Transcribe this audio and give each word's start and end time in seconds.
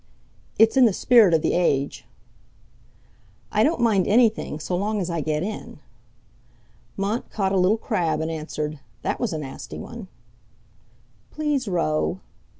It's 0.57 0.75
in 0.77 0.85
the 0.85 0.93
spirit 0.93 1.31
of 1.31 1.43
the 1.43 1.53
age." 1.53 2.07
"I 3.51 3.61
don't 3.61 3.79
mind 3.79 4.07
anything, 4.07 4.59
so 4.59 4.75
long 4.75 4.99
as 4.99 5.11
I 5.11 5.21
get 5.21 5.43
in." 5.43 5.79
Mont 6.97 7.29
caught 7.29 7.51
a 7.51 7.55
little 7.59 7.77
crab, 7.77 8.19
and 8.19 8.31
answered: 8.31 8.79
"That 9.03 9.19
was 9.19 9.31
a 9.31 9.37
nasty 9.37 9.77
one!" 9.77 10.07
"Please 11.29 11.67
row." 11.67 12.19